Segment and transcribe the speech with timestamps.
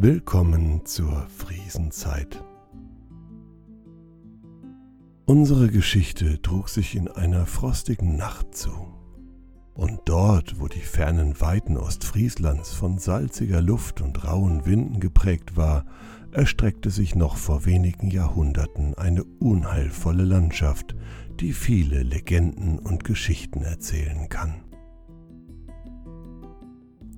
[0.00, 2.44] Willkommen zur Friesenzeit.
[5.26, 8.70] Unsere Geschichte trug sich in einer frostigen Nacht zu.
[9.74, 15.84] Und dort, wo die fernen Weiten Ostfrieslands von salziger Luft und rauen Winden geprägt war,
[16.30, 20.94] erstreckte sich noch vor wenigen Jahrhunderten eine unheilvolle Landschaft,
[21.40, 24.67] die viele Legenden und Geschichten erzählen kann.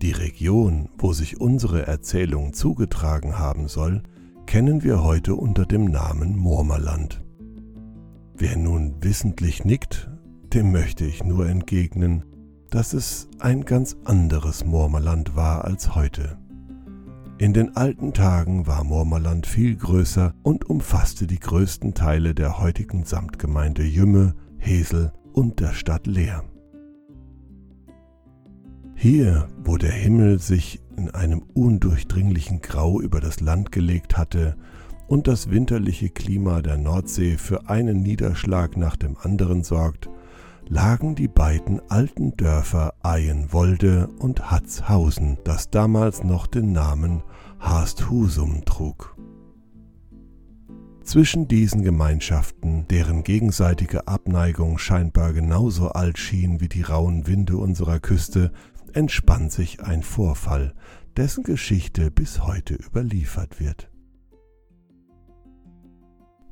[0.00, 4.04] Die Region, wo sich unsere Erzählung zugetragen haben soll,
[4.46, 7.20] kennen wir heute unter dem Namen Murmerland.
[8.36, 10.08] Wer nun wissentlich nickt,
[10.54, 12.24] dem möchte ich nur entgegnen,
[12.70, 16.38] dass es ein ganz anderes Murmerland war als heute.
[17.38, 23.04] In den alten Tagen war Murmerland viel größer und umfasste die größten Teile der heutigen
[23.04, 26.44] Samtgemeinde Jümme, Hesel und der Stadt Leer.
[29.00, 34.56] Hier, wo der Himmel sich in einem undurchdringlichen Grau über das Land gelegt hatte
[35.06, 40.10] und das winterliche Klima der Nordsee für einen Niederschlag nach dem anderen sorgt,
[40.66, 47.22] lagen die beiden alten Dörfer Eienwolde und Hatzhausen, das damals noch den Namen
[47.60, 49.16] Haasthusum trug.
[51.04, 58.00] Zwischen diesen Gemeinschaften, deren gegenseitige Abneigung scheinbar genauso alt schien wie die rauen Winde unserer
[58.00, 58.52] Küste,
[58.88, 60.74] entspann sich ein Vorfall,
[61.16, 63.90] dessen Geschichte bis heute überliefert wird.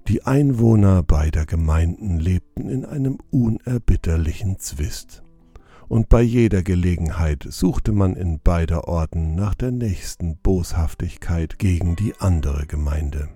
[0.09, 5.25] Die Einwohner beider Gemeinden lebten in einem unerbitterlichen Zwist,
[5.89, 12.15] und bei jeder Gelegenheit suchte man in beider Orten nach der nächsten Boshaftigkeit gegen die
[12.19, 13.29] andere Gemeinde.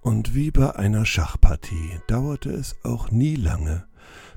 [0.00, 3.86] Und wie bei einer Schachpartie dauerte es auch nie lange,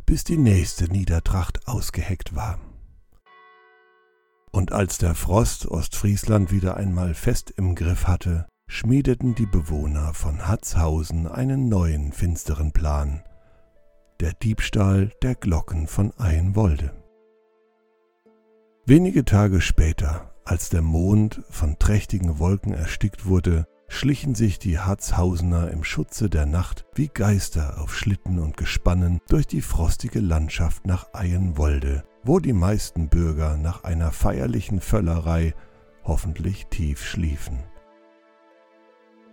[0.08, 2.58] bis die nächste Niedertracht ausgeheckt war.
[4.52, 10.48] Und als der Frost Ostfriesland wieder einmal fest im Griff hatte, schmiedeten die Bewohner von
[10.48, 13.21] Hatzhausen einen neuen finsteren Plan,
[14.21, 16.93] der Diebstahl der Glocken von Einwolde.
[18.86, 25.71] Wenige Tage später, als der Mond von trächtigen Wolken erstickt wurde, schlichen sich die Harzhausener
[25.71, 31.14] im Schutze der Nacht wie Geister auf Schlitten und Gespannen durch die frostige Landschaft nach
[31.14, 35.53] Eienwolde, wo die meisten Bürger nach einer feierlichen Völlerei
[36.03, 37.64] hoffentlich tief schliefen.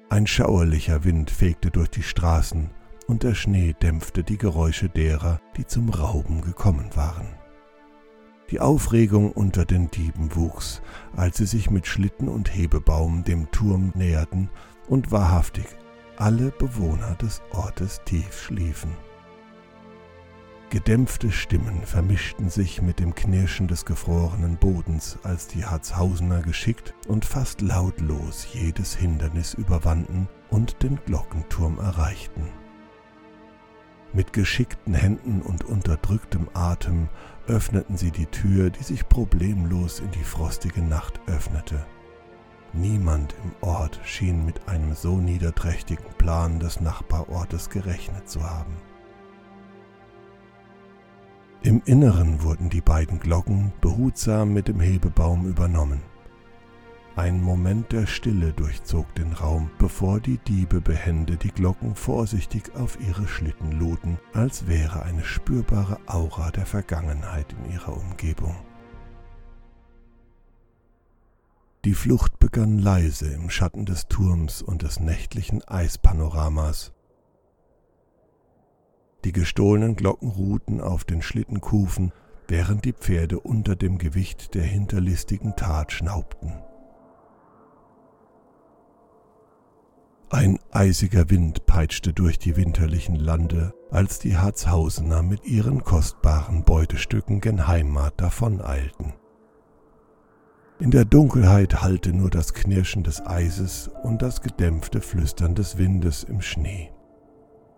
[0.08, 2.70] Ein schauerlicher Wind fegte durch die Straßen,
[3.06, 7.26] und der Schnee dämpfte die Geräusche derer, die zum Rauben gekommen waren.
[8.50, 10.82] Die Aufregung unter den Dieben wuchs,
[11.16, 14.50] als sie sich mit Schlitten und Hebebaum dem Turm näherten
[14.86, 15.66] und wahrhaftig
[16.16, 18.92] alle Bewohner des Ortes tief schliefen.
[20.70, 27.24] Gedämpfte Stimmen vermischten sich mit dem Knirschen des gefrorenen Bodens, als die Harzhausener geschickt und
[27.24, 32.48] fast lautlos jedes Hindernis überwanden und den Glockenturm erreichten.
[34.14, 37.08] Mit geschickten Händen und unterdrücktem Atem
[37.48, 41.84] öffneten sie die Tür, die sich problemlos in die frostige Nacht öffnete.
[42.72, 48.76] Niemand im Ort schien mit einem so niederträchtigen Plan des Nachbarortes gerechnet zu haben.
[51.62, 56.02] Im Inneren wurden die beiden Glocken behutsam mit dem Hebebaum übernommen.
[57.16, 62.98] Ein Moment der Stille durchzog den Raum, bevor die Diebe behende die Glocken vorsichtig auf
[63.00, 68.56] ihre Schlitten luden, als wäre eine spürbare Aura der Vergangenheit in ihrer Umgebung.
[71.84, 76.92] Die Flucht begann leise im Schatten des Turms und des nächtlichen Eispanoramas.
[79.24, 82.12] Die gestohlenen Glocken ruhten auf den Schlittenkufen,
[82.48, 86.54] während die Pferde unter dem Gewicht der hinterlistigen Tat schnaubten.
[90.34, 97.40] Ein eisiger Wind peitschte durch die winterlichen Lande, als die Harzhausener mit ihren kostbaren Beutestücken
[97.40, 99.12] gen Heimat davoneilten.
[100.80, 106.24] In der Dunkelheit hallte nur das Knirschen des Eises und das gedämpfte Flüstern des Windes
[106.24, 106.90] im Schnee.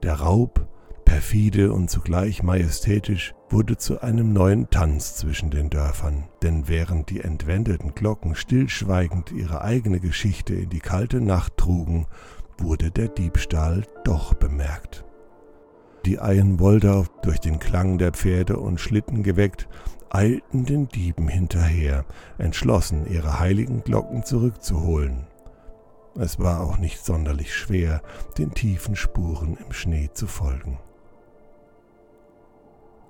[0.03, 0.67] Der Raub,
[1.05, 7.21] perfide und zugleich majestätisch, wurde zu einem neuen Tanz zwischen den Dörfern, denn während die
[7.21, 12.07] entwendeten Glocken stillschweigend ihre eigene Geschichte in die kalte Nacht trugen,
[12.59, 15.05] wurde der Diebstahl doch bemerkt.
[16.05, 19.69] Die Eienwolder, durch den Klang der Pferde und Schlitten geweckt,
[20.11, 22.05] eilten den Dieben hinterher,
[22.39, 25.27] entschlossen, ihre heiligen Glocken zurückzuholen.
[26.15, 28.03] Es war auch nicht sonderlich schwer,
[28.39, 30.79] den tiefen Spuren im Schnee zu folgen.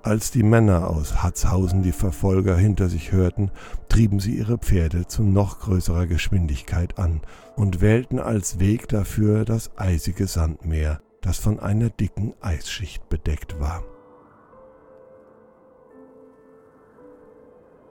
[0.07, 3.51] Als die Männer aus Hatzhausen die Verfolger hinter sich hörten,
[3.89, 7.19] trieben sie ihre Pferde zu noch größerer Geschwindigkeit an
[7.57, 13.83] und wählten als Weg dafür das eisige Sandmeer, das von einer dicken Eisschicht bedeckt war.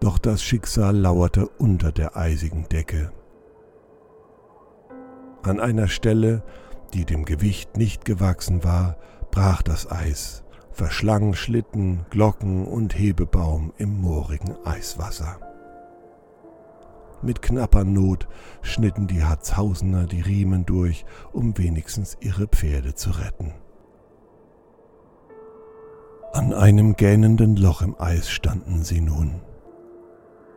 [0.00, 3.12] Doch das Schicksal lauerte unter der eisigen Decke.
[5.42, 6.42] An einer Stelle,
[6.94, 8.96] die dem Gewicht nicht gewachsen war,
[9.30, 10.45] brach das Eis,
[10.76, 15.38] verschlang Schlitten, Glocken und Hebebaum im moorigen Eiswasser.
[17.22, 18.28] Mit knapper Not
[18.60, 23.54] schnitten die Harzhausener die Riemen durch, um wenigstens ihre Pferde zu retten.
[26.34, 29.40] An einem gähnenden Loch im Eis standen sie nun.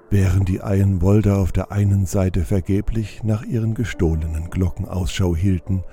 [0.09, 5.85] Während die Eienwolder auf der einen Seite vergeblich nach ihren gestohlenen Glocken Ausschau hielten,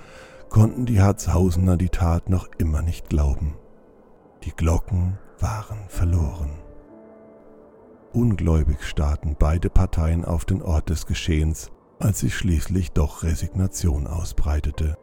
[0.48, 3.54] konnten die Harzhausener die Tat noch immer nicht glauben.
[4.46, 6.52] Die Glocken waren verloren.
[8.12, 14.96] Ungläubig starrten beide Parteien auf den Ort des Geschehens, als sich schließlich doch Resignation ausbreitete.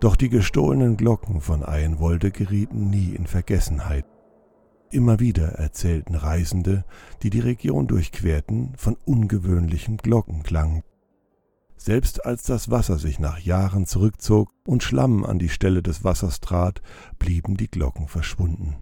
[0.00, 4.04] Doch die gestohlenen Glocken von Eienwolde gerieten nie in Vergessenheit.
[4.90, 6.84] Immer wieder erzählten Reisende,
[7.22, 10.82] die die Region durchquerten, von ungewöhnlichem Glockenklang.
[11.76, 16.40] Selbst als das Wasser sich nach Jahren zurückzog und Schlamm an die Stelle des Wassers
[16.40, 16.82] trat,
[17.18, 18.76] blieben die Glocken verschwunden.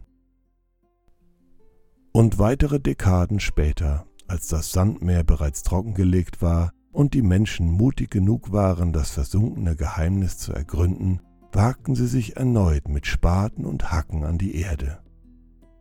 [2.12, 8.52] Und weitere Dekaden später, als das Sandmeer bereits trockengelegt war, und die Menschen mutig genug
[8.52, 11.20] waren, das versunkene Geheimnis zu ergründen,
[11.50, 15.00] wagten sie sich erneut mit Spaten und Hacken an die Erde.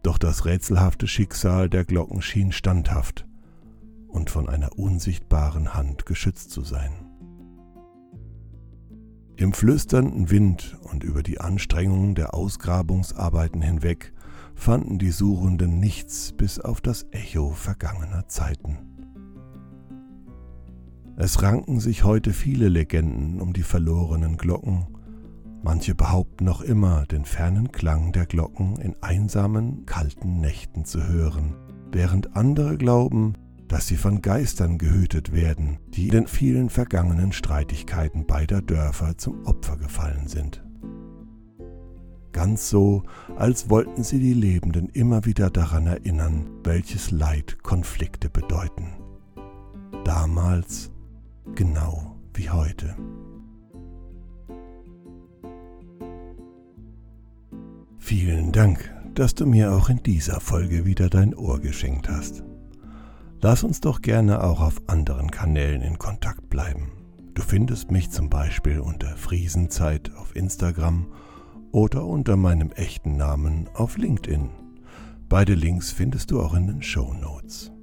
[0.01, 3.27] Doch das rätselhafte Schicksal der Glocken schien standhaft
[4.13, 6.92] und von einer unsichtbaren Hand geschützt zu sein.
[9.36, 14.13] Im flüsternden Wind und über die Anstrengungen der Ausgrabungsarbeiten hinweg
[14.54, 18.77] fanden die Suchenden nichts bis auf das Echo vergangener Zeiten.
[21.15, 24.88] Es ranken sich heute viele Legenden um die verlorenen Glocken.
[25.63, 31.56] Manche behaupten noch immer, den fernen Klang der Glocken in einsamen, kalten Nächten zu hören,
[31.92, 33.33] während andere glauben,
[33.73, 39.77] dass sie von Geistern gehütet werden, die den vielen vergangenen Streitigkeiten beider Dörfer zum Opfer
[39.77, 40.63] gefallen sind.
[42.33, 43.01] Ganz so,
[43.35, 48.93] als wollten sie die Lebenden immer wieder daran erinnern, welches Leid Konflikte bedeuten.
[50.05, 50.91] Damals
[51.55, 52.95] genau wie heute.
[57.97, 62.43] Vielen Dank, dass du mir auch in dieser Folge wieder dein Ohr geschenkt hast.
[63.43, 66.93] Lass uns doch gerne auch auf anderen Kanälen in Kontakt bleiben.
[67.33, 71.07] Du findest mich zum Beispiel unter Friesenzeit auf Instagram
[71.73, 74.49] oder unter meinem echten Namen auf LinkedIn.
[75.27, 77.73] Beide Links findest du auch in den Show Notes.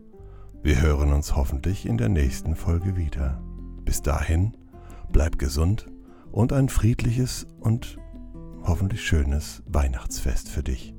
[0.62, 3.42] Wir hören uns hoffentlich in der nächsten Folge wieder.
[3.84, 4.56] Bis dahin,
[5.12, 5.88] bleib gesund
[6.32, 7.98] und ein friedliches und
[8.62, 10.94] hoffentlich schönes Weihnachtsfest für dich.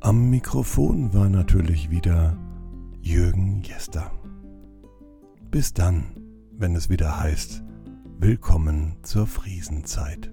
[0.00, 2.36] Am Mikrofon war natürlich wieder
[3.10, 4.12] Jürgen Jester.
[5.50, 6.14] Bis dann,
[6.52, 7.64] wenn es wieder heißt,
[8.20, 10.30] Willkommen zur Friesenzeit.